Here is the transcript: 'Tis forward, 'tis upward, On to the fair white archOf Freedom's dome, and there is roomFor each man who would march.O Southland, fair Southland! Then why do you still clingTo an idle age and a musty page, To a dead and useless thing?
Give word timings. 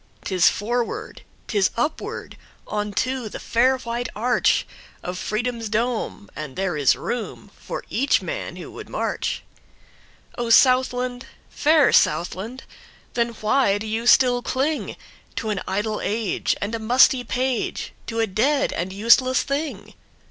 'Tis 0.25 0.49
forward, 0.49 1.21
'tis 1.47 1.69
upward, 1.77 2.35
On 2.65 2.91
to 2.91 3.29
the 3.29 3.39
fair 3.39 3.77
white 3.77 4.09
archOf 4.15 4.63
Freedom's 5.15 5.69
dome, 5.69 6.27
and 6.35 6.55
there 6.55 6.75
is 6.75 6.95
roomFor 6.95 7.81
each 7.87 8.19
man 8.19 8.55
who 8.55 8.71
would 8.71 8.89
march.O 8.89 10.49
Southland, 10.49 11.27
fair 11.51 11.93
Southland! 11.93 12.63
Then 13.13 13.29
why 13.41 13.77
do 13.77 13.85
you 13.85 14.07
still 14.07 14.41
clingTo 14.41 14.97
an 15.51 15.61
idle 15.67 16.01
age 16.03 16.55
and 16.59 16.73
a 16.73 16.79
musty 16.79 17.23
page, 17.23 17.93
To 18.07 18.19
a 18.19 18.25
dead 18.25 18.73
and 18.73 18.91
useless 18.91 19.43
thing? 19.43 19.93